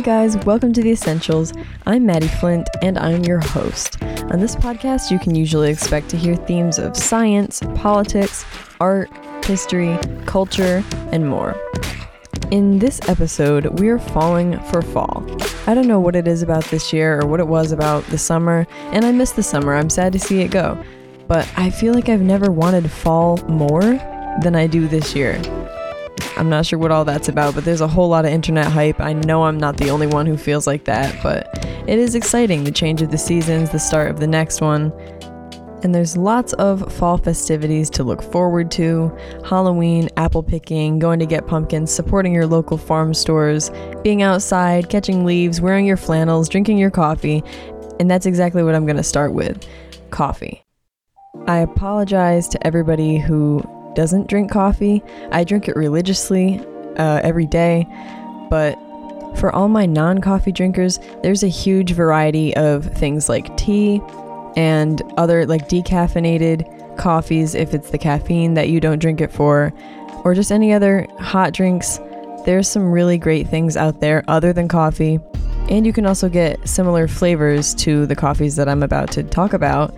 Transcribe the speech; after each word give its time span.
Hi, 0.00 0.06
guys, 0.24 0.38
welcome 0.46 0.72
to 0.72 0.82
The 0.82 0.92
Essentials. 0.92 1.52
I'm 1.84 2.06
Maddie 2.06 2.26
Flint, 2.26 2.66
and 2.80 2.96
I'm 2.96 3.22
your 3.22 3.38
host. 3.40 4.02
On 4.02 4.40
this 4.40 4.56
podcast, 4.56 5.10
you 5.10 5.18
can 5.18 5.34
usually 5.34 5.70
expect 5.70 6.08
to 6.08 6.16
hear 6.16 6.36
themes 6.36 6.78
of 6.78 6.96
science, 6.96 7.60
politics, 7.74 8.46
art, 8.80 9.10
history, 9.44 9.98
culture, 10.24 10.82
and 11.12 11.28
more. 11.28 11.54
In 12.50 12.78
this 12.78 12.98
episode, 13.10 13.78
we 13.78 13.90
are 13.90 13.98
falling 13.98 14.58
for 14.70 14.80
fall. 14.80 15.22
I 15.66 15.74
don't 15.74 15.86
know 15.86 16.00
what 16.00 16.16
it 16.16 16.26
is 16.26 16.40
about 16.40 16.64
this 16.64 16.94
year 16.94 17.20
or 17.20 17.26
what 17.26 17.38
it 17.38 17.46
was 17.46 17.70
about 17.70 18.02
the 18.06 18.16
summer, 18.16 18.66
and 18.92 19.04
I 19.04 19.12
miss 19.12 19.32
the 19.32 19.42
summer. 19.42 19.74
I'm 19.74 19.90
sad 19.90 20.14
to 20.14 20.18
see 20.18 20.40
it 20.40 20.50
go. 20.50 20.82
But 21.28 21.46
I 21.58 21.68
feel 21.68 21.92
like 21.92 22.08
I've 22.08 22.22
never 22.22 22.50
wanted 22.50 22.90
fall 22.90 23.36
more 23.48 23.82
than 24.40 24.56
I 24.56 24.66
do 24.66 24.88
this 24.88 25.14
year. 25.14 25.38
I'm 26.40 26.48
not 26.48 26.64
sure 26.64 26.78
what 26.78 26.90
all 26.90 27.04
that's 27.04 27.28
about, 27.28 27.54
but 27.54 27.66
there's 27.66 27.82
a 27.82 27.86
whole 27.86 28.08
lot 28.08 28.24
of 28.24 28.30
internet 28.30 28.66
hype. 28.66 28.98
I 28.98 29.12
know 29.12 29.44
I'm 29.44 29.58
not 29.58 29.76
the 29.76 29.90
only 29.90 30.06
one 30.06 30.24
who 30.24 30.38
feels 30.38 30.66
like 30.66 30.86
that, 30.86 31.14
but 31.22 31.46
it 31.86 31.98
is 31.98 32.14
exciting 32.14 32.64
the 32.64 32.70
change 32.70 33.02
of 33.02 33.10
the 33.10 33.18
seasons, 33.18 33.68
the 33.68 33.78
start 33.78 34.10
of 34.10 34.20
the 34.20 34.26
next 34.26 34.62
one. 34.62 34.90
And 35.82 35.94
there's 35.94 36.16
lots 36.16 36.54
of 36.54 36.90
fall 36.90 37.18
festivities 37.18 37.90
to 37.90 38.04
look 38.04 38.22
forward 38.22 38.70
to 38.70 39.14
Halloween, 39.44 40.08
apple 40.16 40.42
picking, 40.42 40.98
going 40.98 41.18
to 41.18 41.26
get 41.26 41.46
pumpkins, 41.46 41.92
supporting 41.92 42.34
your 42.34 42.46
local 42.46 42.78
farm 42.78 43.12
stores, 43.12 43.70
being 44.02 44.22
outside, 44.22 44.88
catching 44.88 45.26
leaves, 45.26 45.60
wearing 45.60 45.84
your 45.84 45.98
flannels, 45.98 46.48
drinking 46.48 46.78
your 46.78 46.90
coffee. 46.90 47.44
And 48.00 48.10
that's 48.10 48.24
exactly 48.24 48.62
what 48.62 48.74
I'm 48.74 48.86
going 48.86 48.96
to 48.96 49.02
start 49.02 49.34
with 49.34 49.62
coffee. 50.08 50.64
I 51.46 51.58
apologize 51.58 52.48
to 52.48 52.66
everybody 52.66 53.18
who 53.18 53.62
doesn't 53.94 54.28
drink 54.28 54.50
coffee. 54.50 55.02
I 55.30 55.44
drink 55.44 55.68
it 55.68 55.76
religiously 55.76 56.60
uh, 56.96 57.20
every 57.22 57.46
day, 57.46 57.86
but 58.50 58.78
for 59.36 59.54
all 59.54 59.68
my 59.68 59.86
non 59.86 60.20
coffee 60.20 60.52
drinkers, 60.52 60.98
there's 61.22 61.42
a 61.42 61.48
huge 61.48 61.92
variety 61.92 62.54
of 62.56 62.84
things 62.84 63.28
like 63.28 63.56
tea 63.56 64.00
and 64.56 65.02
other 65.16 65.46
like 65.46 65.68
decaffeinated 65.68 66.96
coffees 66.96 67.54
if 67.54 67.72
it's 67.72 67.90
the 67.90 67.98
caffeine 67.98 68.54
that 68.54 68.68
you 68.68 68.80
don't 68.80 68.98
drink 68.98 69.20
it 69.20 69.32
for, 69.32 69.72
or 70.24 70.34
just 70.34 70.52
any 70.52 70.72
other 70.72 71.06
hot 71.18 71.52
drinks. 71.52 71.98
There's 72.44 72.68
some 72.68 72.90
really 72.90 73.18
great 73.18 73.48
things 73.48 73.76
out 73.76 74.00
there 74.00 74.24
other 74.28 74.52
than 74.52 74.68
coffee. 74.68 75.20
And 75.68 75.86
you 75.86 75.92
can 75.92 76.04
also 76.04 76.28
get 76.28 76.68
similar 76.68 77.06
flavors 77.06 77.74
to 77.76 78.06
the 78.06 78.16
coffees 78.16 78.56
that 78.56 78.68
I'm 78.68 78.82
about 78.82 79.12
to 79.12 79.22
talk 79.22 79.52
about 79.52 79.94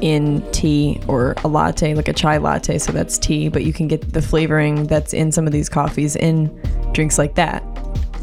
in 0.00 0.42
tea 0.52 1.00
or 1.08 1.34
a 1.44 1.48
latte, 1.48 1.94
like 1.94 2.08
a 2.08 2.12
chai 2.12 2.38
latte, 2.38 2.78
so 2.78 2.92
that's 2.92 3.18
tea, 3.18 3.48
but 3.48 3.64
you 3.64 3.72
can 3.72 3.88
get 3.88 4.12
the 4.12 4.22
flavoring 4.22 4.86
that's 4.86 5.12
in 5.12 5.32
some 5.32 5.46
of 5.46 5.52
these 5.52 5.68
coffees 5.68 6.16
in 6.16 6.46
drinks 6.92 7.18
like 7.18 7.34
that. 7.34 7.62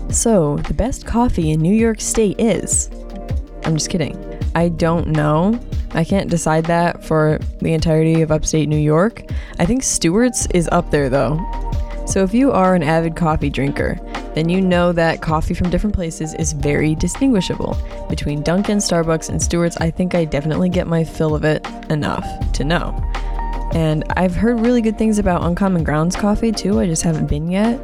So, 0.10 0.58
the 0.58 0.74
best 0.74 1.06
coffee 1.06 1.52
in 1.52 1.62
New 1.62 1.74
York 1.74 2.00
State 2.00 2.40
is. 2.40 2.90
I'm 3.66 3.76
just 3.76 3.90
kidding. 3.90 4.18
I 4.56 4.70
don't 4.70 5.08
know. 5.08 5.60
I 5.92 6.04
can't 6.04 6.30
decide 6.30 6.66
that 6.66 7.04
for 7.04 7.40
the 7.60 7.74
entirety 7.74 8.22
of 8.22 8.32
upstate 8.32 8.70
New 8.70 8.78
York. 8.78 9.24
I 9.60 9.66
think 9.66 9.84
Stewart's 9.84 10.48
is 10.54 10.70
up 10.72 10.92
there 10.92 11.10
though. 11.10 11.38
So, 12.06 12.24
if 12.24 12.34
you 12.34 12.52
are 12.52 12.74
an 12.74 12.84
avid 12.84 13.16
coffee 13.18 13.50
drinker, 13.50 14.00
then 14.38 14.50
you 14.50 14.62
know 14.62 14.92
that 14.92 15.22
coffee 15.22 15.56
from 15.56 15.72
different 15.72 15.96
places 15.96 16.36
is 16.36 16.54
very 16.54 16.94
distinguishable. 16.94 17.76
Between 18.08 18.44
Dunkin', 18.44 18.78
Starbucks, 18.78 19.30
and 19.30 19.42
Stewart's, 19.42 19.78
I 19.78 19.90
think 19.90 20.14
I 20.14 20.26
definitely 20.26 20.70
get 20.70 20.86
my 20.86 21.04
fill 21.04 21.34
of 21.34 21.44
it 21.44 21.66
enough 21.90 22.24
to 22.54 22.64
know. 22.64 22.94
And 23.74 24.04
I've 24.16 24.36
heard 24.36 24.60
really 24.60 24.82
good 24.82 24.98
things 24.98 25.18
about 25.18 25.44
Uncommon 25.44 25.84
Grounds 25.84 26.16
coffee 26.16 26.52
too, 26.52 26.80
I 26.80 26.86
just 26.86 27.02
haven't 27.02 27.28
been 27.28 27.50
yet. 27.50 27.80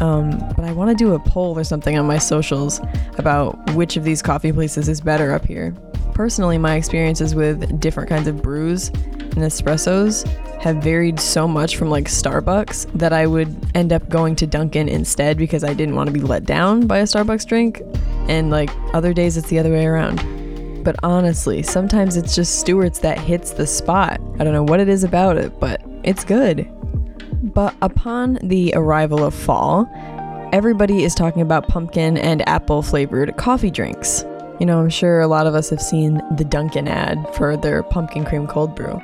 Um, 0.00 0.38
but 0.56 0.64
I 0.64 0.72
want 0.72 0.90
to 0.90 1.04
do 1.04 1.12
a 1.14 1.18
poll 1.18 1.58
or 1.58 1.64
something 1.64 1.98
on 1.98 2.06
my 2.06 2.18
socials 2.18 2.80
about 3.18 3.74
which 3.74 3.96
of 3.96 4.04
these 4.04 4.22
coffee 4.22 4.52
places 4.52 4.88
is 4.88 5.00
better 5.00 5.32
up 5.32 5.44
here. 5.44 5.74
Personally, 6.14 6.56
my 6.56 6.76
experiences 6.76 7.34
with 7.34 7.80
different 7.80 8.08
kinds 8.08 8.28
of 8.28 8.40
brews 8.40 8.88
and 8.88 9.38
espressos 9.38 10.24
have 10.60 10.76
varied 10.76 11.18
so 11.18 11.48
much 11.48 11.76
from 11.76 11.88
like 11.88 12.04
Starbucks 12.04 12.92
that 12.92 13.14
I 13.14 13.26
would 13.26 13.56
end 13.74 13.94
up 13.94 14.08
going 14.10 14.36
to 14.36 14.46
Dunkin' 14.46 14.90
instead 14.90 15.38
because 15.38 15.64
I 15.64 15.72
didn't 15.72 15.94
want 15.94 16.08
to 16.08 16.12
be 16.12 16.20
let 16.20 16.44
down 16.44 16.86
by 16.86 16.98
a 16.98 17.04
Starbucks 17.04 17.46
drink. 17.46 17.80
And 18.28 18.50
like 18.50 18.70
other 18.92 19.14
days, 19.14 19.38
it's 19.38 19.48
the 19.48 19.58
other 19.58 19.72
way 19.72 19.86
around. 19.86 20.84
But 20.84 20.96
honestly, 21.02 21.62
sometimes 21.62 22.18
it's 22.18 22.34
just 22.34 22.60
Stewart's 22.60 22.98
that 23.00 23.18
hits 23.18 23.52
the 23.52 23.66
spot. 23.66 24.20
I 24.38 24.44
don't 24.44 24.52
know 24.52 24.62
what 24.62 24.80
it 24.80 24.88
is 24.88 25.02
about 25.02 25.38
it, 25.38 25.58
but 25.58 25.80
it's 26.04 26.24
good. 26.24 26.70
But 27.42 27.74
upon 27.80 28.38
the 28.42 28.74
arrival 28.76 29.24
of 29.24 29.34
fall, 29.34 29.90
everybody 30.52 31.04
is 31.04 31.14
talking 31.14 31.40
about 31.40 31.68
pumpkin 31.68 32.18
and 32.18 32.46
apple 32.46 32.82
flavored 32.82 33.34
coffee 33.38 33.70
drinks. 33.70 34.26
You 34.58 34.66
know, 34.66 34.78
I'm 34.78 34.90
sure 34.90 35.20
a 35.20 35.26
lot 35.26 35.46
of 35.46 35.54
us 35.54 35.70
have 35.70 35.80
seen 35.80 36.20
the 36.36 36.44
Dunkin' 36.44 36.86
ad 36.86 37.34
for 37.34 37.56
their 37.56 37.82
pumpkin 37.82 38.26
cream 38.26 38.46
cold 38.46 38.76
brew. 38.76 39.00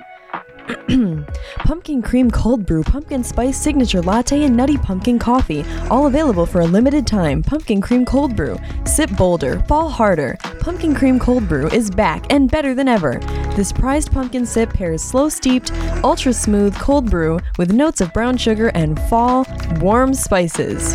pumpkin 1.59 2.03
cream 2.03 2.31
cold 2.31 2.67
brew, 2.67 2.83
pumpkin 2.83 3.23
spice 3.23 3.57
signature 3.57 4.03
latte, 4.03 4.45
and 4.45 4.57
nutty 4.57 4.77
pumpkin 4.77 5.19
coffee. 5.19 5.65
All 5.91 6.07
available 6.07 6.47
for 6.47 6.61
a 6.61 6.67
limited 6.67 7.07
time. 7.07 7.43
Pumpkin 7.43 7.81
cream 7.81 8.05
cold 8.05 8.37
brew. 8.37 8.59
Sip 8.85 9.11
bolder, 9.17 9.61
fall 9.69 9.89
harder. 9.89 10.37
Pumpkin 10.61 10.95
cream 10.95 11.19
cold 11.19 11.49
brew 11.49 11.69
is 11.69 11.91
back 11.91 12.27
and 12.31 12.51
better 12.51 12.75
than 12.75 12.89
ever. 12.89 13.19
This 13.55 13.73
prized 13.73 14.13
pumpkin 14.13 14.45
sip 14.47 14.71
pairs 14.71 15.03
slow 15.03 15.29
steeped, 15.29 15.73
ultra 16.03 16.33
smooth 16.33 16.77
cold 16.77 17.11
brew 17.11 17.39
with 17.59 17.73
notes 17.73 18.01
of 18.01 18.13
brown 18.13 18.37
sugar 18.37 18.69
and 18.75 19.01
fall 19.03 19.47
warm 19.81 20.15
spices. 20.15 20.95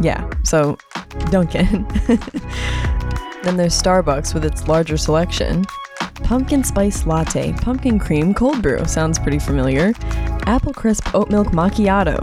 Yeah, 0.00 0.28
so 0.42 0.78
Dunkin'. 1.30 1.86
then 3.42 3.56
there's 3.56 3.80
Starbucks 3.80 4.34
with 4.34 4.44
its 4.44 4.68
larger 4.68 4.96
selection. 4.96 5.64
Pumpkin 6.24 6.64
Spice 6.64 7.06
Latte, 7.06 7.52
Pumpkin 7.52 7.98
Cream 7.98 8.32
Cold 8.32 8.62
Brew 8.62 8.84
sounds 8.86 9.18
pretty 9.18 9.38
familiar. 9.38 9.92
Apple 10.46 10.72
Crisp 10.72 11.14
Oat 11.14 11.30
Milk 11.30 11.48
Macchiato. 11.48 12.18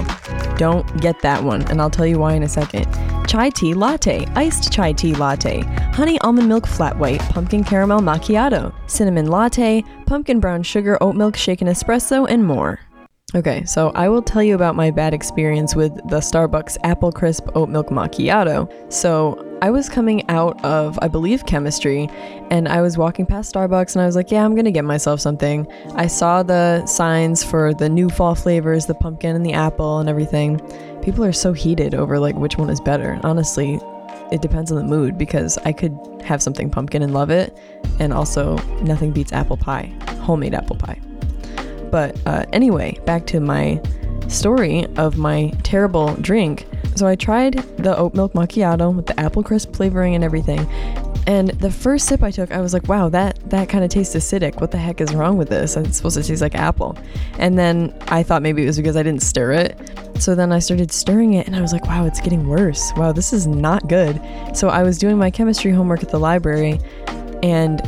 Don't 0.58 1.00
get 1.02 1.22
that 1.22 1.44
one, 1.44 1.62
and 1.70 1.80
I'll 1.80 1.90
tell 1.90 2.08
you 2.08 2.18
why 2.18 2.34
in 2.34 2.42
a 2.42 2.50
second. 2.50 2.88
Chai 3.28 3.50
Tea 3.50 3.76
Latte, 3.76 4.26
Iced 4.36 4.72
Chai 4.72 4.92
Tea 4.92 5.14
Latte, 5.14 5.62
Honey 5.94 6.20
Almond 6.22 6.50
Milk 6.50 6.66
Flat 6.66 6.98
White, 6.98 7.22
Pumpkin 7.30 7.64
Caramel 7.64 8.00
Macchiato, 8.00 8.74
Cinnamon 8.90 9.28
Latte, 9.28 9.84
Pumpkin 10.08 10.40
Brown 10.40 10.64
Sugar 10.64 10.98
Oat 11.02 11.16
Milk 11.16 11.38
Shaken 11.38 11.68
Espresso, 11.68 12.28
and 12.28 12.44
more. 12.44 12.80
Okay, 13.36 13.64
so 13.66 13.92
I 13.96 14.10
will 14.10 14.24
tell 14.24 14.44
you 14.44 14.56
about 14.56 14.76
my 14.76 14.92
bad 14.92 15.14
experience 15.14 15.76
with 15.76 15.94
the 16.10 16.18
Starbucks 16.18 16.78
Apple 16.84 17.12
Crisp 17.12 17.48
Oat 17.56 17.70
Milk 17.70 17.88
Macchiato. 17.90 18.70
So 18.92 19.36
I 19.64 19.70
was 19.70 19.90
coming 19.90 20.28
out 20.28 20.64
of, 20.66 20.98
I 21.04 21.08
believe, 21.08 21.46
chemistry, 21.46 22.10
and 22.50 22.68
I 22.68 22.82
was 22.82 22.98
walking 22.98 23.28
past 23.28 23.54
Starbucks 23.54 23.94
and 23.96 24.02
I 24.02 24.08
was 24.08 24.16
like, 24.16 24.32
yeah, 24.32 24.44
I'm 24.44 24.56
gonna 24.56 24.72
get 24.72 24.86
myself 24.86 25.20
something. 25.20 25.68
I 25.94 26.08
saw 26.08 26.42
the 26.42 26.84
signs 26.88 27.44
for 27.44 27.72
the 27.72 27.88
new 27.88 28.10
fall 28.10 28.34
flavors, 28.34 28.88
the 28.88 28.96
pumpkin 28.96 29.36
and 29.36 29.46
the 29.46 29.54
apple 29.54 30.00
and 30.00 30.10
everything. 30.10 30.60
People 31.04 31.24
are 31.24 31.32
so 31.32 31.54
heated 31.54 31.94
over 31.94 32.20
like 32.20 32.36
which 32.36 32.58
one 32.58 32.72
is 32.72 32.82
better. 32.82 33.20
Honestly, 33.24 33.80
it 34.32 34.42
depends 34.42 34.72
on 34.72 34.78
the 34.80 34.84
mood 34.84 35.16
because 35.16 35.60
I 35.60 35.74
could 35.74 35.96
have 36.24 36.42
something 36.42 36.72
pumpkin 36.72 37.04
and 37.04 37.14
love 37.14 37.30
it, 37.30 37.56
and 38.00 38.14
also 38.14 38.58
nothing 38.82 39.12
beats 39.12 39.32
apple 39.32 39.58
pie, 39.58 39.94
homemade 40.22 40.56
apple 40.56 40.78
pie. 40.78 41.00
But 41.92 42.18
uh, 42.26 42.46
anyway, 42.52 42.98
back 43.06 43.28
to 43.28 43.40
my 43.40 43.80
story 44.28 44.88
of 44.96 45.18
my 45.18 45.52
terrible 45.62 46.16
drink. 46.16 46.66
So 46.96 47.08
I 47.08 47.16
tried 47.16 47.54
the 47.78 47.98
oat 47.98 48.14
milk 48.14 48.34
macchiato 48.34 48.94
with 48.94 49.08
the 49.08 49.20
apple 49.20 49.44
crisp 49.44 49.76
flavoring 49.76 50.16
and 50.16 50.24
everything. 50.24 50.68
And 51.28 51.50
the 51.50 51.72
first 51.72 52.08
sip 52.08 52.24
I 52.24 52.32
took, 52.32 52.52
I 52.52 52.62
was 52.62 52.74
like, 52.74 52.88
wow, 52.88 53.08
that, 53.10 53.40
that 53.50 53.70
kind 53.70 53.84
of 53.84 53.90
tastes 53.90 54.16
acidic. 54.16 54.60
What 54.60 54.72
the 54.72 54.78
heck 54.78 55.02
is 55.02 55.14
wrong 55.14 55.38
with 55.38 55.50
this? 55.50 55.78
It's 55.78 55.98
supposed 55.98 56.18
to 56.18 56.24
taste 56.24 56.42
like 56.42 56.56
apple. 56.56 56.98
And 57.38 57.58
then 57.58 57.96
I 58.08 58.24
thought 58.24 58.42
maybe 58.42 58.64
it 58.64 58.68
was 58.68 58.78
because 58.78 58.98
I 58.98 59.04
didn't 59.04 59.22
stir 59.22 59.52
it. 59.54 59.92
So 60.20 60.36
then 60.36 60.52
I 60.52 60.60
started 60.60 60.92
stirring 60.92 61.34
it 61.34 61.48
and 61.48 61.56
I 61.56 61.62
was 61.62 61.74
like, 61.74 61.86
wow, 61.86 62.06
it's 62.06 62.20
getting 62.20 62.48
worse. 62.48 62.92
Wow, 62.96 63.12
this 63.12 63.34
is 63.34 63.48
not 63.48 63.88
good. 63.88 64.20
So 64.54 64.70
I 64.70 64.84
was 64.84 64.98
doing 64.98 65.18
my 65.18 65.32
chemistry 65.32 65.72
homework 65.72 66.04
at 66.04 66.10
the 66.10 66.20
library 66.20 66.80
and 67.44 67.82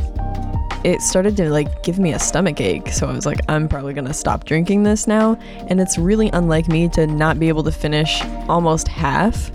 it 0.84 1.00
started 1.00 1.36
to 1.38 1.50
like 1.50 1.82
give 1.82 1.98
me 1.98 2.12
a 2.12 2.18
stomach 2.18 2.60
ache. 2.60 2.88
So 2.88 3.08
I 3.08 3.12
was 3.12 3.26
like, 3.26 3.40
I'm 3.48 3.68
probably 3.68 3.94
gonna 3.94 4.14
stop 4.14 4.44
drinking 4.44 4.82
this 4.82 5.06
now. 5.06 5.38
And 5.68 5.80
it's 5.80 5.98
really 5.98 6.28
unlike 6.32 6.68
me 6.68 6.88
to 6.90 7.06
not 7.06 7.40
be 7.40 7.48
able 7.48 7.64
to 7.64 7.72
finish 7.72 8.22
almost 8.48 8.86
half 8.86 9.50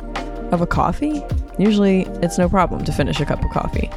of 0.52 0.62
a 0.62 0.68
coffee. 0.68 1.24
Usually 1.58 2.02
it's 2.24 2.38
no 2.38 2.50
problem 2.50 2.84
to 2.84 2.92
finish 2.92 3.20
a 3.20 3.26
cup 3.26 3.44
of 3.44 3.52
coffee. 3.52 3.90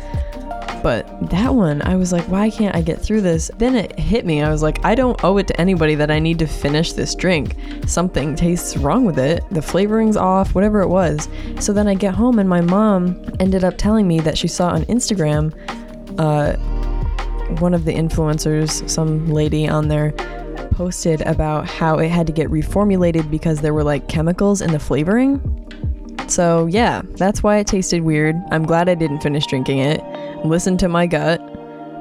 But 0.83 1.31
that 1.31 1.55
one, 1.55 1.81
I 1.83 1.95
was 1.95 2.13
like, 2.13 2.25
why 2.25 2.51
can't 2.51 2.75
I 2.75 2.83
get 2.83 3.01
through 3.01 3.21
this? 3.21 3.53
Then 3.57 3.77
it 3.77 3.97
hit 3.97 4.27
me. 4.27 4.43
I 4.43 4.51
was 4.51 4.63
like, 4.63 4.85
I 4.85 4.97
don't 4.97 5.23
owe 5.23 5.39
it 5.39 5.47
to 5.47 5.61
anybody 5.61 5.95
that 5.95 6.11
I 6.11 6.19
need 6.19 6.41
to 6.41 6.47
finish 6.47 6.93
this 6.93 7.15
drink. 7.15 7.55
Something 7.87 8.35
tastes 8.35 8.77
wrong 8.77 9.05
with 9.05 9.17
it. 9.17 9.45
The 9.53 9.63
flavoring's 9.63 10.17
off, 10.17 10.57
whatever 10.57 10.81
it 10.81 10.89
was. 10.89 11.29
So 11.61 11.73
then 11.73 11.87
I 11.87 11.95
get 11.95 12.15
home, 12.15 12.41
and 12.41 12.49
my 12.49 12.63
mom 12.63 13.25
ended 13.39 13.63
up 13.63 13.79
telling 13.79 14.09
me 14.09 14.19
that 14.21 14.37
she 14.37 14.49
saw 14.49 14.71
on 14.71 14.85
Instagram 14.87 15.55
uh, 16.19 16.57
one 17.61 17.75
of 17.75 17.85
the 17.85 17.93
influencers, 17.93 18.89
some 18.89 19.31
lady 19.31 19.69
on 19.69 19.89
there, 19.89 20.13
posted 20.73 21.21
about 21.23 21.69
how 21.69 21.99
it 21.99 22.09
had 22.09 22.27
to 22.27 22.33
get 22.33 22.49
reformulated 22.49 23.31
because 23.31 23.61
there 23.61 23.75
were 23.75 23.85
like 23.85 24.09
chemicals 24.09 24.61
in 24.61 24.73
the 24.73 24.79
flavoring. 24.79 25.41
So, 26.29 26.67
yeah, 26.67 27.03
that's 27.17 27.43
why 27.43 27.59
it 27.59 27.67
tasted 27.67 28.03
weird. 28.03 28.37
I'm 28.51 28.65
glad 28.65 28.89
I 28.89 28.95
didn't 28.95 29.21
finish 29.21 29.47
drinking 29.47 29.79
it. 29.79 30.03
Listened 30.45 30.81
to 30.81 30.89
my 30.89 31.07
gut, 31.07 31.41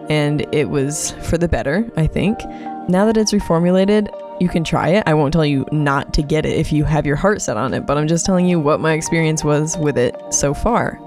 and 0.10 0.46
it 0.54 0.70
was 0.70 1.12
for 1.24 1.38
the 1.38 1.48
better, 1.48 1.90
I 1.98 2.08
think. 2.08 2.40
Now 2.88 3.06
that 3.06 3.18
it's 3.18 3.34
reformulated, 3.34 4.10
you 4.42 4.50
can 4.50 4.64
try 4.64 4.90
it. 4.90 5.04
I 5.06 5.14
won't 5.14 5.34
tell 5.34 5.46
you 5.46 5.66
not 5.72 6.14
to 6.16 6.24
get 6.24 6.46
it 6.46 6.58
if 6.58 6.72
you 6.72 6.84
have 6.84 7.06
your 7.06 7.16
heart 7.16 7.42
set 7.42 7.58
on 7.58 7.74
it, 7.74 7.86
but 7.86 7.98
I'm 7.98 8.08
just 8.08 8.26
telling 8.26 8.48
you 8.48 8.60
what 8.60 8.80
my 8.80 8.94
experience 8.94 9.44
was 9.44 9.78
with 9.78 9.98
it 9.98 10.16
so 10.32 10.54
far. 10.54 10.98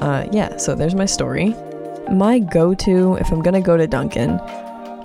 Uh, 0.00 0.26
yeah, 0.32 0.56
so 0.56 0.74
there's 0.74 0.94
my 0.94 1.06
story. 1.06 1.54
My 2.10 2.40
go 2.40 2.74
to, 2.74 3.14
if 3.16 3.30
I'm 3.30 3.40
gonna 3.40 3.60
go 3.60 3.76
to 3.76 3.86
Dunkin', 3.86 4.40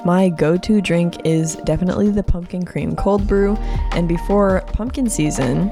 my 0.05 0.29
go 0.29 0.57
to 0.57 0.81
drink 0.81 1.25
is 1.25 1.55
definitely 1.57 2.09
the 2.09 2.23
pumpkin 2.23 2.65
cream 2.65 2.95
cold 2.95 3.27
brew. 3.27 3.55
And 3.91 4.07
before 4.07 4.61
pumpkin 4.67 5.09
season, 5.09 5.67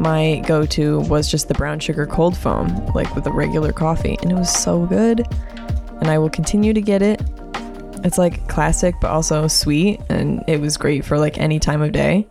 my 0.00 0.42
go 0.46 0.66
to 0.66 1.00
was 1.00 1.28
just 1.28 1.48
the 1.48 1.54
brown 1.54 1.80
sugar 1.80 2.06
cold 2.06 2.36
foam, 2.36 2.86
like 2.94 3.12
with 3.14 3.26
a 3.26 3.32
regular 3.32 3.72
coffee. 3.72 4.16
And 4.22 4.30
it 4.30 4.36
was 4.36 4.52
so 4.52 4.86
good. 4.86 5.26
And 6.00 6.08
I 6.08 6.18
will 6.18 6.30
continue 6.30 6.72
to 6.72 6.80
get 6.80 7.02
it. 7.02 7.20
It's 8.04 8.18
like 8.18 8.46
classic, 8.48 8.94
but 9.00 9.10
also 9.10 9.48
sweet. 9.48 10.00
And 10.08 10.44
it 10.46 10.60
was 10.60 10.76
great 10.76 11.04
for 11.04 11.18
like 11.18 11.38
any 11.38 11.58
time 11.58 11.82
of 11.82 11.92
day 11.92 12.26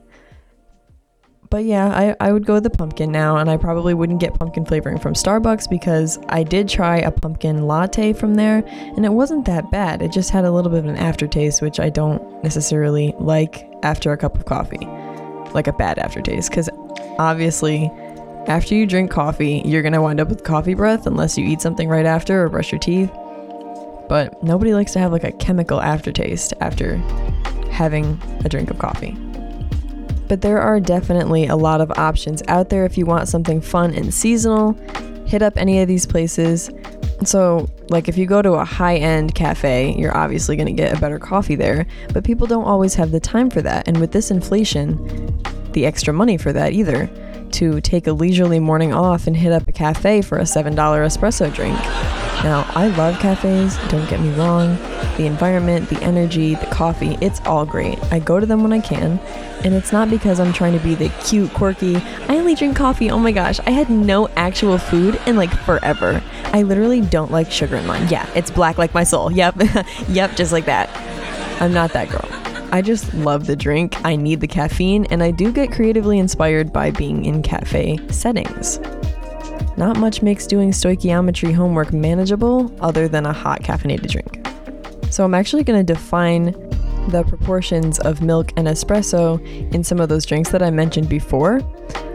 but 1.49 1.65
yeah, 1.65 1.87
I, 1.87 2.15
I 2.19 2.33
would 2.33 2.45
go 2.45 2.55
with 2.55 2.63
the 2.63 2.69
pumpkin 2.69 3.11
now, 3.11 3.37
and 3.37 3.49
I 3.49 3.57
probably 3.57 3.93
wouldn't 3.93 4.19
get 4.19 4.33
pumpkin 4.33 4.65
flavoring 4.65 4.99
from 4.99 5.13
Starbucks 5.13 5.69
because 5.69 6.19
I 6.29 6.43
did 6.43 6.67
try 6.67 6.97
a 6.97 7.11
pumpkin 7.11 7.67
latte 7.67 8.13
from 8.13 8.35
there, 8.35 8.63
and 8.67 9.05
it 9.05 9.13
wasn't 9.13 9.45
that 9.45 9.71
bad. 9.71 10.01
It 10.01 10.11
just 10.11 10.29
had 10.29 10.45
a 10.45 10.51
little 10.51 10.71
bit 10.71 10.79
of 10.79 10.85
an 10.85 10.97
aftertaste, 10.97 11.61
which 11.61 11.79
I 11.79 11.89
don't 11.89 12.43
necessarily 12.43 13.13
like 13.19 13.69
after 13.83 14.11
a 14.11 14.17
cup 14.17 14.35
of 14.35 14.45
coffee, 14.45 14.85
like 15.53 15.67
a 15.67 15.73
bad 15.73 15.99
aftertaste, 15.99 16.49
because 16.49 16.69
obviously, 17.17 17.91
after 18.47 18.75
you 18.75 18.85
drink 18.85 19.11
coffee, 19.11 19.61
you're 19.65 19.83
gonna 19.83 20.01
wind 20.01 20.19
up 20.19 20.29
with 20.29 20.43
coffee 20.43 20.73
breath 20.73 21.07
unless 21.07 21.37
you 21.37 21.45
eat 21.45 21.61
something 21.61 21.87
right 21.87 22.05
after 22.05 22.43
or 22.43 22.49
brush 22.49 22.71
your 22.71 22.79
teeth. 22.79 23.11
But 24.09 24.41
nobody 24.41 24.73
likes 24.73 24.93
to 24.93 24.99
have 24.99 25.11
like 25.11 25.25
a 25.25 25.33
chemical 25.33 25.81
aftertaste 25.81 26.53
after 26.61 26.97
having 27.69 28.19
a 28.45 28.49
drink 28.49 28.71
of 28.71 28.79
coffee 28.79 29.17
but 30.27 30.41
there 30.41 30.59
are 30.59 30.79
definitely 30.79 31.47
a 31.47 31.55
lot 31.55 31.81
of 31.81 31.91
options 31.97 32.43
out 32.47 32.69
there 32.69 32.85
if 32.85 32.97
you 32.97 33.05
want 33.05 33.27
something 33.27 33.61
fun 33.61 33.93
and 33.93 34.13
seasonal. 34.13 34.73
Hit 35.25 35.41
up 35.41 35.57
any 35.57 35.81
of 35.81 35.87
these 35.87 36.05
places. 36.05 36.69
So, 37.23 37.67
like 37.89 38.07
if 38.07 38.17
you 38.17 38.25
go 38.25 38.41
to 38.41 38.53
a 38.53 38.65
high 38.65 38.97
end 38.97 39.35
cafe, 39.35 39.95
you're 39.97 40.15
obviously 40.15 40.55
going 40.55 40.67
to 40.67 40.73
get 40.73 40.95
a 40.95 40.99
better 40.99 41.19
coffee 41.19 41.55
there, 41.55 41.85
but 42.13 42.23
people 42.23 42.47
don't 42.47 42.65
always 42.65 42.93
have 42.95 43.11
the 43.11 43.19
time 43.19 43.49
for 43.49 43.61
that. 43.61 43.87
And 43.87 43.99
with 43.99 44.11
this 44.11 44.31
inflation, 44.31 44.97
the 45.71 45.85
extra 45.85 46.13
money 46.13 46.37
for 46.37 46.53
that 46.53 46.73
either, 46.73 47.09
to 47.51 47.81
take 47.81 48.07
a 48.07 48.13
leisurely 48.13 48.59
morning 48.59 48.93
off 48.93 49.27
and 49.27 49.35
hit 49.35 49.51
up 49.51 49.67
a 49.67 49.71
cafe 49.71 50.21
for 50.21 50.37
a 50.37 50.43
$7 50.43 50.75
espresso 50.75 51.53
drink. 51.53 52.26
Now, 52.43 52.69
I 52.75 52.87
love 52.87 53.19
cafes, 53.19 53.77
don't 53.89 54.07
get 54.09 54.19
me 54.19 54.29
wrong. 54.35 54.77
The 55.17 55.25
environment, 55.25 55.89
the 55.89 56.01
energy, 56.03 56.53
the 56.55 56.67
coffee, 56.67 57.17
it's 57.19 57.41
all 57.41 57.65
great. 57.65 57.97
I 58.11 58.19
go 58.19 58.39
to 58.39 58.45
them 58.45 58.61
when 58.61 58.71
I 58.71 58.79
can, 58.79 59.19
and 59.63 59.73
it's 59.73 59.91
not 59.91 60.09
because 60.09 60.39
I'm 60.39 60.53
trying 60.53 60.73
to 60.73 60.79
be 60.79 60.93
the 60.93 61.09
cute, 61.25 61.51
quirky, 61.53 61.95
I 61.95 62.37
only 62.37 62.53
drink 62.53 62.77
coffee. 62.77 63.09
Oh 63.09 63.17
my 63.17 63.31
gosh, 63.31 63.59
I 63.61 63.71
had 63.71 63.89
no 63.89 64.27
actual 64.29 64.77
food 64.77 65.19
in 65.25 65.35
like 65.35 65.49
forever. 65.49 66.21
I 66.45 66.61
literally 66.61 67.01
don't 67.01 67.31
like 67.31 67.51
sugar 67.51 67.75
in 67.75 67.87
mine. 67.87 68.07
Yeah, 68.09 68.29
it's 68.35 68.51
black 68.51 68.77
like 68.77 68.93
my 68.93 69.03
soul. 69.03 69.31
Yep. 69.31 69.55
yep, 70.09 70.35
just 70.35 70.51
like 70.51 70.65
that. 70.65 70.89
I'm 71.59 71.73
not 71.73 71.91
that 71.93 72.09
girl. 72.09 72.27
I 72.71 72.81
just 72.81 73.13
love 73.13 73.47
the 73.47 73.55
drink. 73.55 73.95
I 74.05 74.15
need 74.15 74.41
the 74.41 74.47
caffeine, 74.47 75.05
and 75.05 75.23
I 75.23 75.31
do 75.31 75.51
get 75.51 75.71
creatively 75.71 76.19
inspired 76.19 76.71
by 76.71 76.91
being 76.91 77.25
in 77.25 77.41
cafe 77.41 77.97
settings. 78.09 78.79
Not 79.77 79.97
much 79.97 80.23
makes 80.23 80.47
doing 80.47 80.71
stoichiometry 80.71 81.53
homework 81.53 81.93
manageable 81.93 82.75
other 82.81 83.07
than 83.07 83.27
a 83.27 83.33
hot 83.33 83.61
caffeinated 83.61 84.09
drink. 84.09 84.47
So 85.11 85.23
I'm 85.23 85.35
actually 85.35 85.63
going 85.63 85.85
to 85.85 85.93
define 85.93 86.45
the 87.09 87.23
proportions 87.27 87.99
of 87.99 88.21
milk 88.21 88.51
and 88.57 88.67
espresso 88.67 89.39
in 89.73 89.83
some 89.83 89.99
of 89.99 90.09
those 90.09 90.25
drinks 90.25 90.49
that 90.49 90.63
I 90.63 90.71
mentioned 90.71 91.07
before, 91.07 91.61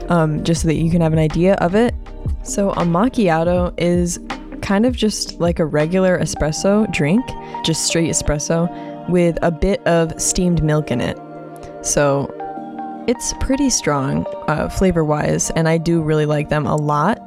um, 0.09 0.43
just 0.43 0.63
so 0.63 0.69
that 0.69 0.75
you 0.75 0.91
can 0.91 1.01
have 1.01 1.13
an 1.13 1.19
idea 1.19 1.55
of 1.55 1.75
it. 1.75 1.95
So 2.43 2.73
a 2.73 2.85
macchiato 2.85 3.73
is 3.79 4.19
kind 4.61 4.85
of 4.85 4.97
just 4.97 5.41
like 5.41 5.61
a 5.61 5.65
regular 5.65 6.19
espresso 6.19 6.91
drink, 6.93 7.25
just 7.65 7.87
straight 7.87 8.11
espresso, 8.11 8.69
with 9.09 9.39
a 9.43 9.51
bit 9.51 9.85
of 9.87 10.21
steamed 10.21 10.63
milk 10.63 10.91
in 10.91 11.01
it. 11.01 11.19
So 11.83 12.29
it's 13.09 13.35
pretty 13.41 13.71
strong 13.71 14.27
uh, 14.47 14.69
flavor 14.69 15.05
wise, 15.05 15.51
and 15.53 15.69
I 15.69 15.79
do 15.79 16.03
really 16.03 16.27
like 16.27 16.51
them 16.51 16.67
a 16.67 16.77
lot 16.77 17.22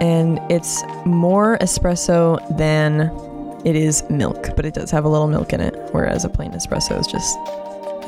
and 0.00 0.40
it's 0.50 0.82
more 1.04 1.58
espresso 1.58 2.38
than 2.56 3.12
it 3.64 3.76
is 3.76 4.02
milk, 4.08 4.56
but 4.56 4.64
it 4.64 4.74
does 4.74 4.90
have 4.90 5.04
a 5.04 5.08
little 5.08 5.28
milk 5.28 5.52
in 5.52 5.60
it, 5.60 5.74
whereas 5.92 6.24
a 6.24 6.28
plain 6.28 6.52
espresso 6.52 6.98
is 6.98 7.06
just 7.06 7.38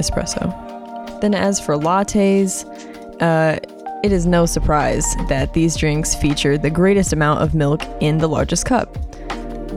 espresso. 0.00 1.20
Then, 1.20 1.34
as 1.34 1.60
for 1.60 1.76
lattes, 1.76 2.64
uh, 3.20 3.58
it 4.02 4.10
is 4.10 4.26
no 4.26 4.46
surprise 4.46 5.04
that 5.28 5.52
these 5.52 5.76
drinks 5.76 6.14
feature 6.14 6.58
the 6.58 6.70
greatest 6.70 7.12
amount 7.12 7.42
of 7.42 7.54
milk 7.54 7.82
in 8.00 8.18
the 8.18 8.28
largest 8.28 8.64
cup, 8.64 8.96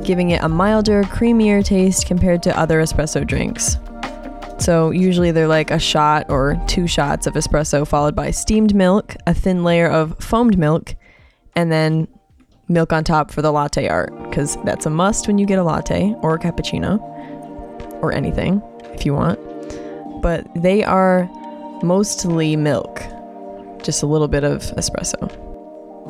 giving 0.04 0.32
it 0.32 0.42
a 0.42 0.50
milder, 0.50 1.04
creamier 1.04 1.64
taste 1.64 2.08
compared 2.08 2.42
to 2.44 2.58
other 2.58 2.82
espresso 2.82 3.28
drinks. 3.28 3.78
So, 4.58 4.92
usually 4.92 5.32
they're 5.32 5.50
like 5.50 5.70
a 5.70 5.78
shot 5.78 6.30
or 6.30 6.60
two 6.66 6.88
shots 6.88 7.28
of 7.28 7.34
espresso, 7.34 7.86
followed 7.86 8.16
by 8.16 8.32
steamed 8.32 8.74
milk, 8.74 9.18
a 9.28 9.34
thin 9.34 9.66
layer 9.66 9.88
of 9.88 10.18
foamed 10.20 10.58
milk, 10.58 10.96
and 11.56 11.72
then 11.72 12.07
milk 12.68 12.92
on 12.92 13.04
top 13.04 13.31
for 13.31 13.42
the 13.42 13.52
latte 13.52 13.88
art 13.88 14.12
because 14.24 14.57
that's 14.63 14.86
a 14.86 14.90
must 14.90 15.28
when 15.28 15.38
you 15.38 15.46
get 15.46 15.60
a 15.60 15.63
latte 15.63 16.16
or 16.22 16.36
a 16.36 16.40
cappuccino 16.40 17.00
or 18.02 18.12
anything 18.12 18.62
if 18.94 19.06
you 19.06 19.13
want. 19.13 19.39
But 20.22 20.48
they 20.56 20.84
are 20.84 21.30
mostly 21.84 22.56
milk, 22.56 23.01
just 23.84 24.01
a 24.01 24.06
little 24.06 24.27
bit 24.27 24.44
of 24.44 24.62
espresso. 24.75 25.32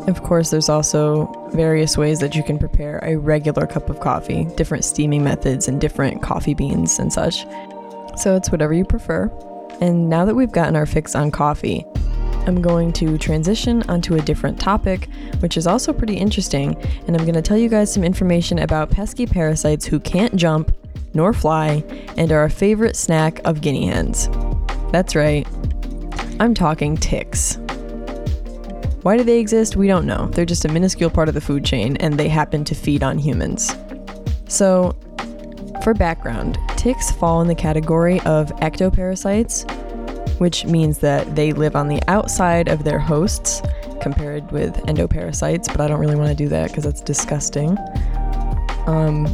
Of 0.07 0.23
course, 0.23 0.51
there's 0.51 0.69
also 0.69 1.49
various 1.53 1.97
ways 1.97 2.19
that 2.19 2.35
you 2.35 2.43
can 2.43 2.59
prepare 2.59 2.99
a 3.03 3.15
regular 3.15 3.65
cup 3.65 3.89
of 3.89 3.99
coffee, 4.01 4.45
different 4.55 4.83
steaming 4.83 5.23
methods 5.23 5.67
and 5.67 5.81
different 5.81 6.21
coffee 6.21 6.53
beans 6.53 6.99
and 6.99 7.11
such. 7.11 7.45
So 8.17 8.35
it's 8.35 8.51
whatever 8.51 8.73
you 8.73 8.85
prefer. 8.85 9.31
And 9.81 10.09
now 10.09 10.25
that 10.25 10.35
we've 10.35 10.51
gotten 10.51 10.75
our 10.75 10.85
fix 10.85 11.15
on 11.15 11.31
coffee, 11.31 11.85
I'm 12.47 12.61
going 12.61 12.93
to 12.93 13.17
transition 13.17 13.83
onto 13.89 14.15
a 14.15 14.21
different 14.21 14.59
topic, 14.59 15.09
which 15.39 15.57
is 15.57 15.67
also 15.67 15.91
pretty 15.91 16.15
interesting, 16.15 16.75
and 17.07 17.15
I'm 17.15 17.23
going 17.23 17.33
to 17.35 17.41
tell 17.41 17.57
you 17.57 17.69
guys 17.69 17.91
some 17.91 18.03
information 18.03 18.59
about 18.59 18.91
pesky 18.91 19.25
parasites 19.25 19.85
who 19.85 19.99
can't 19.99 20.35
jump 20.35 20.75
nor 21.13 21.33
fly 21.33 21.83
and 22.17 22.31
are 22.31 22.43
a 22.43 22.49
favorite 22.49 22.95
snack 22.95 23.41
of 23.45 23.61
guinea 23.61 23.87
hens. 23.87 24.29
That's 24.91 25.15
right, 25.15 25.47
I'm 26.39 26.53
talking 26.53 26.97
ticks. 26.97 27.57
Why 29.01 29.17
do 29.17 29.23
they 29.23 29.39
exist? 29.39 29.75
We 29.75 29.87
don't 29.87 30.05
know. 30.05 30.27
They're 30.27 30.45
just 30.45 30.65
a 30.65 30.67
minuscule 30.67 31.11
part 31.11 31.27
of 31.27 31.35
the 31.35 31.41
food 31.41 31.63
chain 31.63 31.95
and 31.97 32.15
they 32.15 32.27
happen 32.27 32.63
to 32.65 32.75
feed 32.75 33.03
on 33.03 33.19
humans. 33.19 33.75
So, 34.47 34.97
for 35.83 35.93
background, 35.93 36.57
ticks 36.75 37.11
fall 37.11 37.41
in 37.41 37.47
the 37.47 37.55
category 37.55 38.19
of 38.21 38.47
ectoparasites, 38.57 39.69
which 40.37 40.65
means 40.65 40.99
that 40.99 41.35
they 41.35 41.53
live 41.53 41.75
on 41.75 41.87
the 41.87 42.01
outside 42.07 42.67
of 42.67 42.83
their 42.83 42.99
hosts 42.99 43.61
compared 44.01 44.51
with 44.51 44.75
endoparasites, 44.85 45.67
but 45.67 45.81
I 45.81 45.87
don't 45.87 45.99
really 45.99 46.15
want 46.15 46.29
to 46.29 46.35
do 46.35 46.47
that 46.49 46.69
because 46.69 46.83
that's 46.83 47.01
disgusting. 47.01 47.77
Um, 48.87 49.25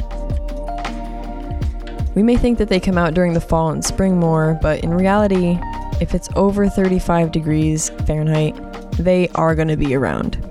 we 2.16 2.24
may 2.24 2.38
think 2.38 2.58
that 2.58 2.70
they 2.70 2.80
come 2.80 2.98
out 2.98 3.14
during 3.14 3.34
the 3.34 3.42
fall 3.42 3.70
and 3.70 3.84
spring 3.84 4.18
more, 4.20 4.60
but 4.62 4.84
in 4.84 4.94
reality, 4.94 5.58
if 6.02 6.14
it's 6.14 6.30
over 6.36 6.68
35 6.68 7.32
degrees 7.32 7.90
Fahrenheit, 8.06 8.56
they 8.94 9.30
are 9.36 9.56
going 9.56 9.70
to 9.70 9.78
be 9.78 9.96
around. 9.96 10.51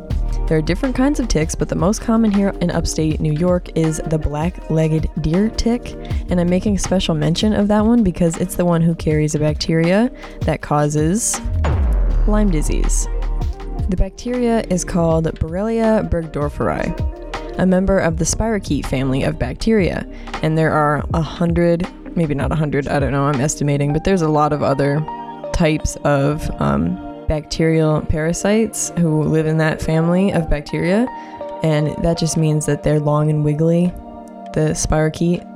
There 0.50 0.58
are 0.58 0.62
different 0.62 0.96
kinds 0.96 1.20
of 1.20 1.28
ticks, 1.28 1.54
but 1.54 1.68
the 1.68 1.76
most 1.76 2.00
common 2.00 2.32
here 2.32 2.48
in 2.60 2.72
upstate 2.72 3.20
New 3.20 3.32
York 3.32 3.68
is 3.76 3.98
the 4.06 4.18
black 4.18 4.68
legged 4.68 5.08
deer 5.20 5.48
tick. 5.48 5.92
And 6.28 6.40
I'm 6.40 6.50
making 6.50 6.76
special 6.78 7.14
mention 7.14 7.52
of 7.52 7.68
that 7.68 7.86
one 7.86 8.02
because 8.02 8.36
it's 8.38 8.56
the 8.56 8.64
one 8.64 8.82
who 8.82 8.96
carries 8.96 9.36
a 9.36 9.38
bacteria 9.38 10.10
that 10.40 10.60
causes 10.60 11.40
Lyme 12.26 12.50
disease. 12.50 13.06
The 13.90 13.96
bacteria 13.96 14.64
is 14.70 14.84
called 14.84 15.26
Borrelia 15.38 16.10
burgdorferi, 16.10 17.60
a 17.60 17.64
member 17.64 18.00
of 18.00 18.16
the 18.16 18.24
spirochete 18.24 18.86
family 18.86 19.22
of 19.22 19.38
bacteria. 19.38 20.04
And 20.42 20.58
there 20.58 20.72
are 20.72 21.04
a 21.14 21.22
hundred, 21.22 21.86
maybe 22.16 22.34
not 22.34 22.50
a 22.50 22.56
hundred, 22.56 22.88
I 22.88 22.98
don't 22.98 23.12
know, 23.12 23.22
I'm 23.22 23.40
estimating, 23.40 23.92
but 23.92 24.02
there's 24.02 24.22
a 24.22 24.28
lot 24.28 24.52
of 24.52 24.64
other 24.64 24.98
types 25.52 25.94
of 26.02 26.50
um, 26.60 26.96
bacterial 27.30 28.00
parasites 28.00 28.90
who 28.98 29.22
live 29.22 29.46
in 29.46 29.56
that 29.58 29.80
family 29.80 30.32
of 30.32 30.50
bacteria, 30.50 31.06
and 31.62 31.94
that 32.02 32.18
just 32.18 32.36
means 32.36 32.66
that 32.66 32.82
they're 32.82 32.98
long 32.98 33.30
and 33.30 33.44
wiggly, 33.44 33.86
the 34.52 34.74
spirochete. 34.74 35.46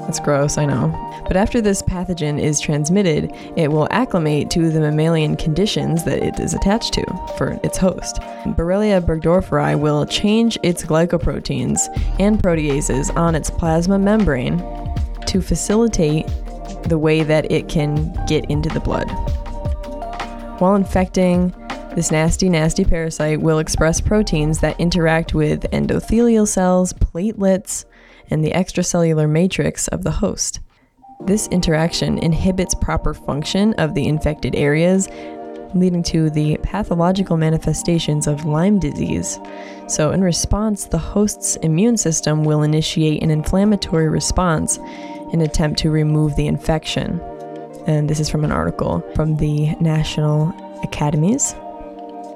That's 0.00 0.20
gross, 0.20 0.58
I 0.58 0.66
know. 0.66 0.92
But 1.26 1.38
after 1.38 1.62
this 1.62 1.80
pathogen 1.80 2.38
is 2.38 2.60
transmitted, 2.60 3.32
it 3.56 3.72
will 3.72 3.88
acclimate 3.90 4.50
to 4.50 4.68
the 4.68 4.78
mammalian 4.78 5.36
conditions 5.36 6.04
that 6.04 6.22
it 6.22 6.38
is 6.38 6.52
attached 6.52 6.92
to 6.92 7.04
for 7.38 7.58
its 7.64 7.78
host. 7.78 8.16
Borrelia 8.54 9.00
burgdorferi 9.00 9.80
will 9.80 10.04
change 10.04 10.58
its 10.62 10.84
glycoproteins 10.84 11.80
and 12.20 12.42
proteases 12.42 13.10
on 13.16 13.34
its 13.34 13.48
plasma 13.48 13.98
membrane 13.98 14.58
to 15.24 15.40
facilitate 15.40 16.26
the 16.84 16.98
way 16.98 17.22
that 17.22 17.50
it 17.50 17.70
can 17.70 18.12
get 18.26 18.44
into 18.50 18.68
the 18.68 18.80
blood. 18.80 19.10
While 20.58 20.74
infecting, 20.74 21.54
this 21.94 22.10
nasty, 22.10 22.48
nasty 22.48 22.84
parasite 22.84 23.42
will 23.42 23.58
express 23.58 24.00
proteins 24.00 24.60
that 24.60 24.80
interact 24.80 25.34
with 25.34 25.64
endothelial 25.70 26.48
cells, 26.48 26.94
platelets, 26.94 27.84
and 28.30 28.42
the 28.42 28.52
extracellular 28.52 29.28
matrix 29.28 29.86
of 29.88 30.02
the 30.02 30.10
host. 30.10 30.60
This 31.26 31.46
interaction 31.48 32.18
inhibits 32.18 32.74
proper 32.74 33.12
function 33.12 33.74
of 33.74 33.94
the 33.94 34.06
infected 34.06 34.54
areas, 34.54 35.08
leading 35.74 36.02
to 36.04 36.30
the 36.30 36.56
pathological 36.62 37.36
manifestations 37.36 38.26
of 38.26 38.46
Lyme 38.46 38.78
disease. 38.78 39.38
So, 39.88 40.10
in 40.10 40.22
response, 40.22 40.86
the 40.86 40.98
host's 40.98 41.56
immune 41.56 41.98
system 41.98 42.44
will 42.44 42.62
initiate 42.62 43.22
an 43.22 43.30
inflammatory 43.30 44.08
response 44.08 44.78
in 45.34 45.42
attempt 45.42 45.78
to 45.80 45.90
remove 45.90 46.34
the 46.36 46.46
infection. 46.46 47.20
And 47.86 48.10
this 48.10 48.20
is 48.20 48.28
from 48.28 48.44
an 48.44 48.52
article 48.52 49.00
from 49.14 49.36
the 49.36 49.74
National 49.76 50.52
Academies. 50.82 51.54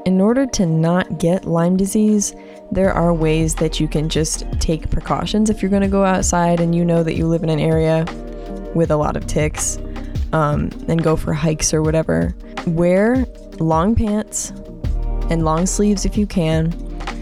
In 0.07 0.21
order 0.21 0.47
to 0.47 0.65
not 0.65 1.19
get 1.19 1.45
Lyme 1.45 1.77
disease, 1.77 2.35
there 2.73 2.93
are 2.93 3.13
ways 3.13 3.57
that 3.57 3.81
you 3.81 3.89
can 3.89 4.09
just 4.09 4.45
take 4.61 4.91
precautions 4.91 5.51
if 5.51 5.61
you're 5.61 5.71
going 5.71 5.83
to 5.83 5.89
go 5.89 6.05
outside 6.05 6.61
and 6.61 6.75
you 6.75 6.85
know 6.85 7.03
that 7.03 7.17
you 7.17 7.27
live 7.27 7.43
in 7.43 7.51
an 7.51 7.61
area 7.61 8.05
with 8.75 8.91
a 8.91 8.97
lot 8.97 9.17
of 9.17 9.27
ticks 9.27 9.79
um, 10.33 10.71
and 10.89 11.03
go 11.03 11.17
for 11.17 11.35
hikes 11.35 11.75
or 11.75 11.83
whatever. 11.83 12.35
Wear 12.67 13.27
long 13.59 13.95
pants 13.95 14.51
and 15.31 15.45
long 15.45 15.67
sleeves 15.67 16.05
if 16.05 16.17
you 16.17 16.27
can, 16.27 16.71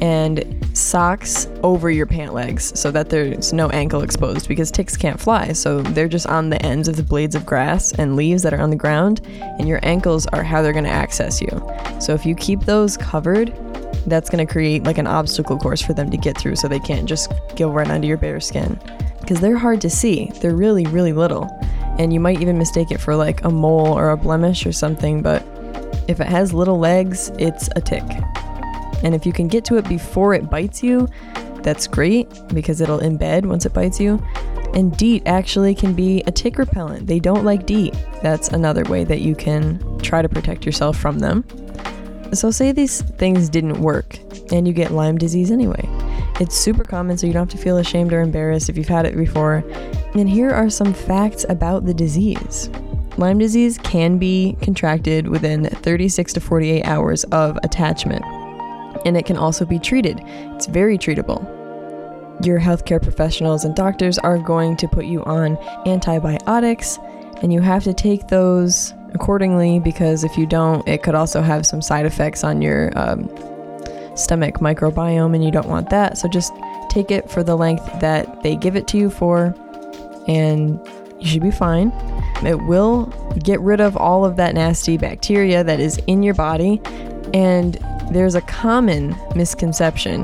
and 0.01 0.65
socks 0.77 1.49
over 1.63 1.91
your 1.91 2.07
pant 2.07 2.33
legs 2.33 2.79
so 2.79 2.91
that 2.91 3.11
there's 3.11 3.53
no 3.53 3.69
ankle 3.71 4.03
exposed 4.03 4.49
because 4.49 4.71
ticks 4.71 4.97
can't 4.97 5.19
fly. 5.19 5.53
So 5.53 5.83
they're 5.83 6.09
just 6.09 6.27
on 6.27 6.51
the 6.51 6.61
ends 6.65 6.89
of 6.89 6.97
the 6.97 7.03
blades 7.03 7.35
of 7.35 7.45
grass 7.45 7.93
and 7.93 8.17
leaves 8.17 8.43
that 8.43 8.55
are 8.55 8.61
on 8.61 8.71
the 8.71 8.77
ground, 8.77 9.21
and 9.59 9.69
your 9.69 9.81
ankles 9.83 10.27
are 10.29 10.43
how 10.43 10.63
they're 10.63 10.73
going 10.73 10.85
to 10.85 10.91
access 10.91 11.41
you. 11.41 11.49
So 12.01 12.15
if 12.15 12.25
you 12.25 12.35
keep 12.35 12.61
those 12.61 12.97
covered, 12.97 13.53
that's 14.07 14.31
going 14.31 14.45
to 14.47 14.51
create 14.51 14.85
like 14.85 14.99
an 14.99 15.07
obstacle 15.07 15.59
course 15.59 15.83
for 15.83 15.93
them 15.93 16.11
to 16.11 16.17
get 16.17 16.39
through 16.39 16.57
so 16.57 16.69
they 16.69 16.79
can't 16.81 17.09
just 17.09 17.33
go 17.57 17.71
right 17.71 17.89
under 17.89 18.07
your 18.07 18.17
bare 18.17 18.41
skin 18.41 18.81
because 19.21 19.41
they're 19.41 19.59
hard 19.59 19.81
to 19.83 19.91
see. 19.91 20.31
They're 20.41 20.55
really, 20.55 20.87
really 20.87 21.13
little. 21.13 21.49
And 21.99 22.13
you 22.13 22.21
might 22.21 22.41
even 22.41 22.57
mistake 22.57 22.91
it 22.91 23.01
for 23.01 23.17
like 23.17 23.45
a 23.45 23.51
mole 23.51 23.93
or 23.93 24.11
a 24.11 24.17
blemish 24.17 24.65
or 24.65 24.73
something, 24.73 25.21
but 25.21 25.45
if 26.07 26.21
it 26.21 26.27
has 26.27 26.55
little 26.55 26.79
legs, 26.79 27.31
it's 27.39 27.69
a 27.77 27.81
tick. 27.81 28.05
And 29.03 29.15
if 29.15 29.25
you 29.25 29.33
can 29.33 29.49
get 29.49 29.65
to 29.67 29.77
it 29.77 29.89
before 29.89 30.35
it 30.35 30.51
bites 30.51 30.83
you, 30.83 31.09
that's 31.63 31.87
great 31.87 32.29
because 32.49 32.81
it'll 32.81 33.01
embed 33.01 33.47
once 33.47 33.67
it 33.67 33.73
bites 33.73 34.01
you. 34.01 34.23
And 34.75 34.97
DEET 34.97 35.23
actually 35.27 35.75
can 35.75 35.95
be 35.95 36.23
a 36.27 36.31
tick 36.31 36.59
repellent. 36.59 37.07
They 37.07 37.21
don't 37.21 37.45
like 37.45 37.67
DEET. 37.67 37.95
That's 38.23 38.49
another 38.49 38.85
way 38.85 39.05
that 39.05 39.21
you 39.21 39.35
can 39.35 39.99
try 39.99 40.23
to 40.23 40.29
protect 40.29 40.67
yourself 40.67 40.97
from 40.97 41.19
them. 41.19 41.45
So, 42.35 42.51
say 42.51 42.73
these 42.73 43.01
things 43.03 43.49
didn't 43.49 43.81
work 43.81 44.19
and 44.53 44.67
you 44.67 44.75
get 44.75 44.91
Lyme 44.91 45.17
disease 45.17 45.51
anyway. 45.51 45.89
It's 46.41 46.57
super 46.57 46.85
common, 46.85 47.19
so 47.19 47.27
you 47.27 47.33
don't 47.33 47.51
have 47.51 47.59
to 47.59 47.63
feel 47.63 47.79
ashamed 47.79 48.13
or 48.13 48.21
embarrassed 48.21 48.69
if 48.69 48.77
you've 48.77 48.89
had 48.89 49.07
it 49.07 49.17
before. 49.17 49.65
And 50.15 50.29
here 50.29 50.51
are 50.51 50.71
some 50.71 50.93
facts 50.95 51.45
about 51.49 51.85
the 51.85 51.95
disease. 51.95 52.71
Lyme 53.17 53.39
disease 53.39 53.79
can 53.79 54.19
be 54.19 54.57
contracted 54.63 55.27
within 55.27 55.65
36 55.65 56.35
to 56.35 56.41
48 56.41 56.85
hours 56.85 57.25
of 57.25 57.59
attachment, 57.65 58.25
and 59.05 59.17
it 59.17 59.27
can 59.27 59.37
also 59.37 59.65
be 59.65 59.79
treated. 59.79 60.21
It's 60.25 60.67
very 60.67 60.99
treatable. 60.99 61.43
Your 62.45 62.61
healthcare 62.61 63.03
professionals 63.03 63.65
and 63.65 63.75
doctors 63.75 64.19
are 64.19 64.39
going 64.39 64.77
to 64.77 64.89
put 64.89 65.07
you 65.07 65.25
on 65.25 65.59
antibiotics, 65.87 66.99
and 67.43 67.53
you 67.53 67.61
have 67.61 67.85
to 67.85 67.95
take 67.95 68.29
those 68.29 68.95
accordingly 69.15 69.81
because 69.81 70.23
if 70.23 70.37
you 70.37 70.47
don't, 70.47 70.87
it 70.87 71.03
could 71.03 71.15
also 71.15 71.41
have 71.41 71.65
some 71.67 71.81
side 71.81 72.07
effects 72.07 72.45
on 72.45 72.61
your 72.63 72.97
um, 72.99 73.29
stomach 74.17 74.57
microbiome 74.57 75.35
and 75.35 75.45
you 75.45 75.51
don't 75.51 75.69
want 75.69 75.89
that. 75.91 76.19
So 76.19 76.29
just 76.29 76.53
take 76.91 77.11
it 77.11 77.31
for 77.31 77.43
the 77.43 77.57
length 77.57 77.87
that 78.01 78.43
they 78.43 78.57
give 78.57 78.77
it 78.77 78.87
to 78.89 78.99
you 78.99 79.11
for, 79.11 79.55
and 80.27 80.79
you 81.19 81.27
should 81.27 81.43
be 81.43 81.51
fine. 81.51 81.93
It 82.45 82.63
will 82.63 83.07
get 83.43 83.61
rid 83.61 83.81
of 83.81 83.97
all 83.97 84.25
of 84.25 84.37
that 84.37 84.55
nasty 84.55 84.97
bacteria 84.97 85.65
that 85.65 85.81
is 85.81 85.99
in 86.07 86.23
your 86.23 86.35
body. 86.35 86.81
And 87.35 87.77
there's 88.11 88.35
a 88.35 88.41
common 88.43 89.17
misconception 89.35 90.23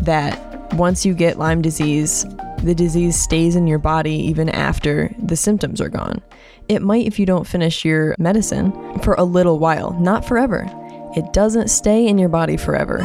that 0.00 0.40
once 0.74 1.04
you 1.04 1.14
get 1.14 1.38
Lyme 1.38 1.62
disease, 1.62 2.24
the 2.62 2.74
disease 2.74 3.20
stays 3.20 3.56
in 3.56 3.66
your 3.66 3.78
body 3.78 4.14
even 4.14 4.48
after 4.48 5.14
the 5.18 5.36
symptoms 5.36 5.80
are 5.80 5.88
gone. 5.88 6.22
It 6.68 6.80
might 6.82 7.06
if 7.06 7.18
you 7.18 7.26
don't 7.26 7.46
finish 7.46 7.84
your 7.84 8.14
medicine 8.18 8.72
for 9.00 9.14
a 9.14 9.24
little 9.24 9.58
while, 9.58 9.92
not 10.00 10.24
forever. 10.24 10.66
It 11.14 11.32
doesn't 11.32 11.68
stay 11.68 12.06
in 12.06 12.18
your 12.18 12.30
body 12.30 12.56
forever. 12.56 12.98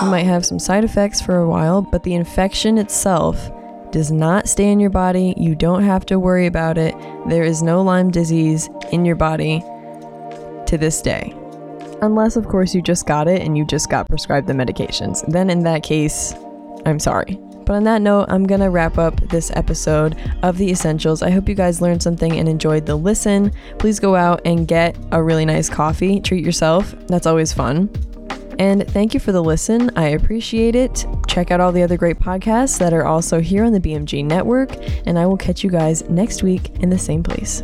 You 0.00 0.06
might 0.06 0.26
have 0.26 0.46
some 0.46 0.60
side 0.60 0.84
effects 0.84 1.20
for 1.20 1.36
a 1.36 1.48
while, 1.48 1.82
but 1.82 2.04
the 2.04 2.14
infection 2.14 2.78
itself 2.78 3.50
does 3.90 4.12
not 4.12 4.48
stay 4.48 4.70
in 4.70 4.78
your 4.78 4.90
body. 4.90 5.34
You 5.36 5.54
don't 5.54 5.82
have 5.82 6.06
to 6.06 6.18
worry 6.18 6.46
about 6.46 6.78
it. 6.78 6.94
There 7.28 7.42
is 7.42 7.62
no 7.62 7.82
Lyme 7.82 8.10
disease 8.10 8.70
in 8.92 9.04
your 9.04 9.16
body 9.16 9.60
to 10.66 10.78
this 10.78 11.02
day. 11.02 11.34
Unless, 12.00 12.36
of 12.36 12.46
course, 12.48 12.74
you 12.74 12.82
just 12.82 13.06
got 13.06 13.28
it 13.28 13.42
and 13.42 13.56
you 13.58 13.66
just 13.66 13.90
got 13.90 14.08
prescribed 14.08 14.46
the 14.46 14.52
medications. 14.52 15.26
Then, 15.26 15.50
in 15.50 15.64
that 15.64 15.82
case, 15.82 16.34
I'm 16.86 16.98
sorry. 16.98 17.38
But 17.66 17.74
on 17.76 17.84
that 17.84 18.00
note, 18.00 18.26
I'm 18.28 18.46
going 18.46 18.60
to 18.60 18.70
wrap 18.70 18.96
up 18.96 19.20
this 19.28 19.50
episode 19.54 20.16
of 20.42 20.56
The 20.56 20.70
Essentials. 20.70 21.22
I 21.22 21.28
hope 21.28 21.48
you 21.48 21.54
guys 21.54 21.82
learned 21.82 22.02
something 22.02 22.38
and 22.38 22.48
enjoyed 22.48 22.86
the 22.86 22.96
listen. 22.96 23.52
Please 23.78 24.00
go 24.00 24.16
out 24.16 24.40
and 24.46 24.66
get 24.66 24.96
a 25.12 25.22
really 25.22 25.44
nice 25.44 25.68
coffee. 25.68 26.18
Treat 26.20 26.44
yourself. 26.44 26.94
That's 27.08 27.26
always 27.26 27.52
fun. 27.52 27.90
And 28.58 28.88
thank 28.88 29.12
you 29.12 29.20
for 29.20 29.32
the 29.32 29.42
listen. 29.42 29.90
I 29.96 30.08
appreciate 30.08 30.74
it. 30.74 31.04
Check 31.26 31.50
out 31.50 31.60
all 31.60 31.70
the 31.70 31.82
other 31.82 31.96
great 31.96 32.18
podcasts 32.18 32.78
that 32.78 32.92
are 32.92 33.04
also 33.04 33.40
here 33.40 33.64
on 33.64 33.72
the 33.72 33.80
BMG 33.80 34.24
network. 34.24 34.74
And 35.06 35.18
I 35.18 35.26
will 35.26 35.36
catch 35.36 35.62
you 35.62 35.70
guys 35.70 36.08
next 36.08 36.42
week 36.42 36.70
in 36.80 36.90
the 36.90 36.98
same 36.98 37.22
place. 37.22 37.62